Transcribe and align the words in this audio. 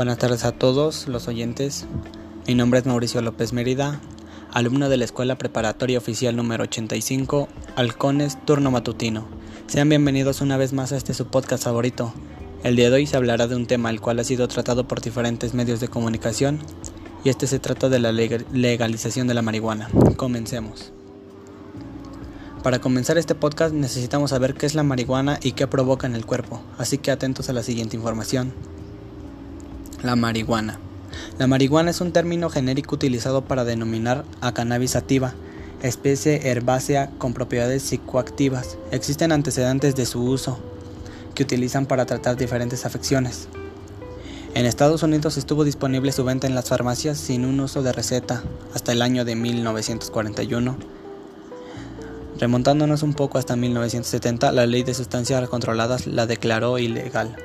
Buenas 0.00 0.16
tardes 0.16 0.46
a 0.46 0.52
todos 0.52 1.08
los 1.08 1.28
oyentes. 1.28 1.84
Mi 2.46 2.54
nombre 2.54 2.80
es 2.80 2.86
Mauricio 2.86 3.20
López 3.20 3.52
Mérida, 3.52 4.00
alumno 4.50 4.88
de 4.88 4.96
la 4.96 5.04
Escuela 5.04 5.36
Preparatoria 5.36 5.98
Oficial 5.98 6.34
número 6.34 6.62
85, 6.62 7.48
Halcones, 7.76 8.38
turno 8.46 8.70
matutino. 8.70 9.26
Sean 9.66 9.90
bienvenidos 9.90 10.40
una 10.40 10.56
vez 10.56 10.72
más 10.72 10.92
a 10.92 10.96
este 10.96 11.12
su 11.12 11.26
podcast 11.26 11.64
favorito. 11.64 12.14
El 12.62 12.76
día 12.76 12.88
de 12.88 12.96
hoy 12.96 13.06
se 13.06 13.18
hablará 13.18 13.46
de 13.46 13.56
un 13.56 13.66
tema 13.66 13.90
el 13.90 14.00
cual 14.00 14.18
ha 14.20 14.24
sido 14.24 14.48
tratado 14.48 14.88
por 14.88 15.02
diferentes 15.02 15.52
medios 15.52 15.80
de 15.80 15.88
comunicación 15.88 16.60
y 17.22 17.28
este 17.28 17.46
se 17.46 17.58
trata 17.58 17.90
de 17.90 17.98
la 17.98 18.10
legalización 18.10 19.28
de 19.28 19.34
la 19.34 19.42
marihuana. 19.42 19.90
Comencemos. 20.16 20.94
Para 22.62 22.80
comenzar 22.80 23.18
este 23.18 23.34
podcast 23.34 23.74
necesitamos 23.74 24.30
saber 24.30 24.54
qué 24.54 24.64
es 24.64 24.74
la 24.74 24.82
marihuana 24.82 25.38
y 25.42 25.52
qué 25.52 25.66
provoca 25.66 26.06
en 26.06 26.14
el 26.14 26.24
cuerpo, 26.24 26.62
así 26.78 26.96
que 26.96 27.10
atentos 27.10 27.50
a 27.50 27.52
la 27.52 27.62
siguiente 27.62 27.98
información. 27.98 28.54
La 30.02 30.16
marihuana. 30.16 30.78
La 31.38 31.46
marihuana 31.46 31.90
es 31.90 32.00
un 32.00 32.12
término 32.12 32.48
genérico 32.48 32.94
utilizado 32.94 33.44
para 33.44 33.64
denominar 33.64 34.24
a 34.40 34.54
cannabis 34.54 34.92
sativa, 34.92 35.34
especie 35.82 36.48
herbácea 36.48 37.10
con 37.18 37.34
propiedades 37.34 37.82
psicoactivas. 37.82 38.78
Existen 38.92 39.30
antecedentes 39.30 39.94
de 39.96 40.06
su 40.06 40.22
uso, 40.22 40.58
que 41.34 41.42
utilizan 41.42 41.84
para 41.84 42.06
tratar 42.06 42.38
diferentes 42.38 42.86
afecciones. 42.86 43.48
En 44.54 44.64
Estados 44.64 45.02
Unidos 45.02 45.36
estuvo 45.36 45.64
disponible 45.64 46.12
su 46.12 46.24
venta 46.24 46.46
en 46.46 46.54
las 46.54 46.70
farmacias 46.70 47.18
sin 47.18 47.44
un 47.44 47.60
uso 47.60 47.82
de 47.82 47.92
receta 47.92 48.42
hasta 48.72 48.92
el 48.92 49.02
año 49.02 49.26
de 49.26 49.36
1941. 49.36 50.78
Remontándonos 52.38 53.02
un 53.02 53.12
poco 53.12 53.36
hasta 53.36 53.54
1970, 53.54 54.50
la 54.52 54.64
ley 54.64 54.82
de 54.82 54.94
sustancias 54.94 55.46
controladas 55.50 56.06
la 56.06 56.24
declaró 56.24 56.78
ilegal 56.78 57.36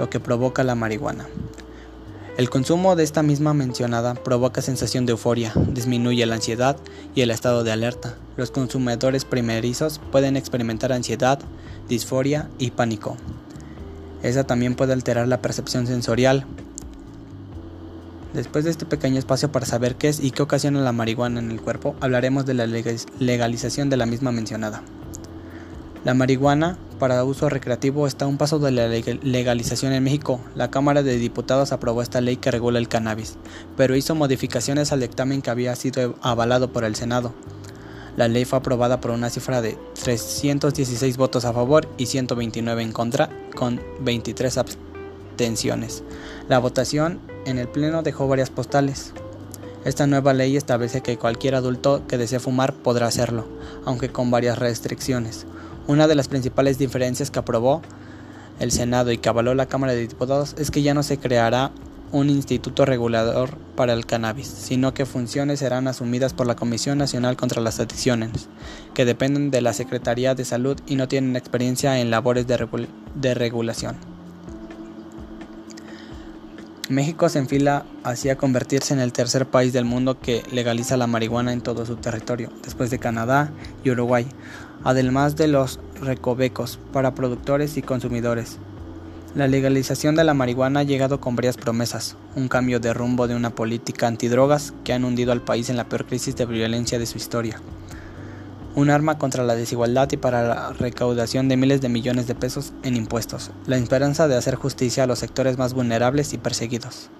lo 0.00 0.08
que 0.08 0.18
provoca 0.18 0.64
la 0.64 0.74
marihuana. 0.74 1.26
El 2.38 2.48
consumo 2.48 2.96
de 2.96 3.02
esta 3.02 3.22
misma 3.22 3.52
mencionada 3.52 4.14
provoca 4.14 4.62
sensación 4.62 5.04
de 5.04 5.12
euforia, 5.12 5.52
disminuye 5.54 6.24
la 6.24 6.36
ansiedad 6.36 6.78
y 7.14 7.20
el 7.20 7.30
estado 7.30 7.64
de 7.64 7.72
alerta. 7.72 8.14
Los 8.38 8.50
consumidores 8.50 9.26
primerizos 9.26 10.00
pueden 10.10 10.38
experimentar 10.38 10.90
ansiedad, 10.90 11.38
disforia 11.86 12.48
y 12.58 12.70
pánico. 12.70 13.18
Esa 14.22 14.44
también 14.44 14.74
puede 14.74 14.94
alterar 14.94 15.28
la 15.28 15.42
percepción 15.42 15.86
sensorial. 15.86 16.46
Después 18.32 18.64
de 18.64 18.70
este 18.70 18.86
pequeño 18.86 19.18
espacio 19.18 19.52
para 19.52 19.66
saber 19.66 19.96
qué 19.96 20.08
es 20.08 20.18
y 20.18 20.30
qué 20.30 20.40
ocasiona 20.40 20.80
la 20.80 20.92
marihuana 20.92 21.40
en 21.40 21.50
el 21.50 21.60
cuerpo, 21.60 21.94
hablaremos 22.00 22.46
de 22.46 22.54
la 22.54 22.66
legalización 22.66 23.90
de 23.90 23.98
la 23.98 24.06
misma 24.06 24.32
mencionada. 24.32 24.80
La 26.04 26.14
marihuana 26.14 26.78
para 27.00 27.24
uso 27.24 27.48
recreativo 27.48 28.06
está 28.06 28.26
un 28.26 28.36
paso 28.36 28.60
de 28.60 28.70
la 28.70 28.86
legalización 28.86 29.92
en 29.94 30.04
México. 30.04 30.38
La 30.54 30.70
Cámara 30.70 31.02
de 31.02 31.16
Diputados 31.16 31.72
aprobó 31.72 32.02
esta 32.02 32.20
ley 32.20 32.36
que 32.36 32.52
regula 32.52 32.78
el 32.78 32.88
cannabis, 32.88 33.38
pero 33.76 33.96
hizo 33.96 34.14
modificaciones 34.14 34.92
al 34.92 35.00
dictamen 35.00 35.40
que 35.42 35.50
había 35.50 35.74
sido 35.74 36.14
avalado 36.20 36.72
por 36.72 36.84
el 36.84 36.94
Senado. 36.94 37.32
La 38.16 38.28
ley 38.28 38.44
fue 38.44 38.58
aprobada 38.58 39.00
por 39.00 39.12
una 39.12 39.30
cifra 39.30 39.62
de 39.62 39.78
316 40.04 41.16
votos 41.16 41.46
a 41.46 41.54
favor 41.54 41.88
y 41.96 42.06
129 42.06 42.82
en 42.82 42.92
contra, 42.92 43.30
con 43.56 43.80
23 44.00 44.58
abstenciones. 44.58 46.04
La 46.48 46.58
votación 46.58 47.18
en 47.46 47.58
el 47.58 47.66
Pleno 47.68 48.02
dejó 48.02 48.28
varias 48.28 48.50
postales. 48.50 49.14
Esta 49.86 50.06
nueva 50.06 50.34
ley 50.34 50.58
establece 50.58 51.00
que 51.00 51.16
cualquier 51.16 51.54
adulto 51.54 52.06
que 52.06 52.18
desee 52.18 52.40
fumar 52.40 52.74
podrá 52.74 53.06
hacerlo, 53.06 53.46
aunque 53.86 54.10
con 54.10 54.30
varias 54.30 54.58
restricciones. 54.58 55.46
Una 55.90 56.06
de 56.06 56.14
las 56.14 56.28
principales 56.28 56.78
diferencias 56.78 57.32
que 57.32 57.40
aprobó 57.40 57.82
el 58.60 58.70
Senado 58.70 59.10
y 59.10 59.18
que 59.18 59.28
avaló 59.28 59.56
la 59.56 59.66
Cámara 59.66 59.92
de 59.92 60.06
Diputados 60.06 60.54
es 60.56 60.70
que 60.70 60.82
ya 60.82 60.94
no 60.94 61.02
se 61.02 61.18
creará 61.18 61.72
un 62.12 62.30
instituto 62.30 62.84
regulador 62.84 63.56
para 63.74 63.92
el 63.92 64.06
cannabis, 64.06 64.46
sino 64.46 64.94
que 64.94 65.04
funciones 65.04 65.58
serán 65.58 65.88
asumidas 65.88 66.32
por 66.32 66.46
la 66.46 66.54
Comisión 66.54 66.96
Nacional 66.96 67.36
contra 67.36 67.60
las 67.60 67.80
Adicciones, 67.80 68.48
que 68.94 69.04
dependen 69.04 69.50
de 69.50 69.62
la 69.62 69.72
Secretaría 69.72 70.36
de 70.36 70.44
Salud 70.44 70.78
y 70.86 70.94
no 70.94 71.08
tienen 71.08 71.34
experiencia 71.34 71.98
en 71.98 72.12
labores 72.12 72.46
de, 72.46 72.68
de 73.16 73.34
regulación. 73.34 73.96
México 76.90 77.28
se 77.28 77.38
enfila 77.38 77.86
hacia 78.02 78.36
convertirse 78.36 78.92
en 78.92 78.98
el 78.98 79.12
tercer 79.12 79.46
país 79.46 79.72
del 79.72 79.84
mundo 79.84 80.18
que 80.18 80.42
legaliza 80.50 80.96
la 80.96 81.06
marihuana 81.06 81.52
en 81.52 81.60
todo 81.60 81.86
su 81.86 81.94
territorio, 81.94 82.50
después 82.64 82.90
de 82.90 82.98
Canadá 82.98 83.52
y 83.84 83.90
Uruguay, 83.90 84.26
además 84.82 85.36
de 85.36 85.46
los 85.46 85.78
recovecos 86.00 86.80
para 86.92 87.14
productores 87.14 87.76
y 87.76 87.82
consumidores. 87.82 88.58
La 89.36 89.46
legalización 89.46 90.16
de 90.16 90.24
la 90.24 90.34
marihuana 90.34 90.80
ha 90.80 90.82
llegado 90.82 91.20
con 91.20 91.36
varias 91.36 91.56
promesas, 91.56 92.16
un 92.34 92.48
cambio 92.48 92.80
de 92.80 92.92
rumbo 92.92 93.28
de 93.28 93.36
una 93.36 93.50
política 93.50 94.08
antidrogas 94.08 94.74
que 94.82 94.92
han 94.92 95.04
hundido 95.04 95.30
al 95.30 95.42
país 95.42 95.70
en 95.70 95.76
la 95.76 95.88
peor 95.88 96.06
crisis 96.06 96.34
de 96.34 96.46
violencia 96.46 96.98
de 96.98 97.06
su 97.06 97.18
historia. 97.18 97.60
Un 98.76 98.88
arma 98.88 99.18
contra 99.18 99.42
la 99.42 99.56
desigualdad 99.56 100.08
y 100.12 100.16
para 100.16 100.42
la 100.46 100.72
recaudación 100.72 101.48
de 101.48 101.56
miles 101.56 101.80
de 101.80 101.88
millones 101.88 102.28
de 102.28 102.36
pesos 102.36 102.72
en 102.84 102.96
impuestos, 102.96 103.50
la 103.66 103.76
esperanza 103.76 104.28
de 104.28 104.36
hacer 104.36 104.54
justicia 104.54 105.04
a 105.04 105.06
los 105.06 105.18
sectores 105.18 105.58
más 105.58 105.74
vulnerables 105.74 106.32
y 106.32 106.38
perseguidos. 106.38 107.10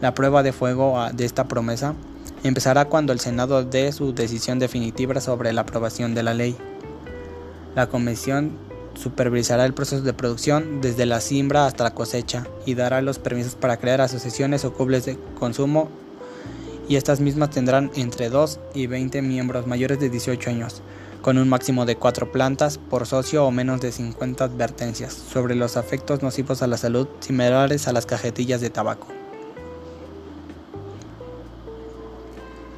La 0.00 0.14
prueba 0.14 0.42
de 0.42 0.52
fuego 0.52 0.98
de 1.14 1.24
esta 1.24 1.46
promesa 1.46 1.94
empezará 2.42 2.86
cuando 2.86 3.12
el 3.12 3.20
Senado 3.20 3.62
dé 3.64 3.92
su 3.92 4.12
decisión 4.14 4.58
definitiva 4.58 5.20
sobre 5.20 5.52
la 5.52 5.62
aprobación 5.62 6.14
de 6.14 6.22
la 6.24 6.34
ley. 6.34 6.56
La 7.76 7.86
comisión 7.86 8.58
supervisará 8.94 9.64
el 9.64 9.74
proceso 9.74 10.02
de 10.02 10.12
producción 10.12 10.80
desde 10.80 11.06
la 11.06 11.20
siembra 11.20 11.66
hasta 11.66 11.84
la 11.84 11.94
cosecha 11.94 12.46
y 12.66 12.74
dará 12.74 13.00
los 13.00 13.18
permisos 13.18 13.54
para 13.54 13.76
crear 13.76 14.00
asociaciones 14.00 14.64
o 14.64 14.72
clubes 14.72 15.06
de 15.06 15.18
consumo 15.38 15.88
y 16.88 16.96
estas 16.96 17.20
mismas 17.20 17.50
tendrán 17.50 17.90
entre 17.94 18.28
2 18.28 18.60
y 18.74 18.86
20 18.86 19.22
miembros 19.22 19.66
mayores 19.66 20.00
de 20.00 20.10
18 20.10 20.50
años, 20.50 20.82
con 21.22 21.38
un 21.38 21.48
máximo 21.48 21.86
de 21.86 21.96
4 21.96 22.30
plantas 22.32 22.78
por 22.78 23.06
socio 23.06 23.44
o 23.44 23.50
menos 23.50 23.80
de 23.80 23.92
50 23.92 24.44
advertencias 24.44 25.14
sobre 25.14 25.54
los 25.54 25.76
efectos 25.76 26.22
nocivos 26.22 26.62
a 26.62 26.66
la 26.66 26.76
salud 26.76 27.08
similares 27.20 27.88
a 27.88 27.92
las 27.92 28.06
cajetillas 28.06 28.60
de 28.60 28.70
tabaco. 28.70 29.06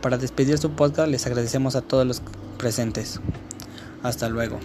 Para 0.01 0.19
despedir 0.19 0.59
su 0.59 0.71
podcast 0.71 1.11
les 1.11 1.27
agradecemos 1.27 1.75
a 1.75 1.83
todos 1.83 2.07
los 2.07 2.23
presentes. 2.59 3.21
Hasta 4.05 4.29
luego. 4.29 4.61